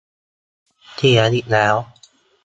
[0.93, 1.75] เสียอีกแล้ว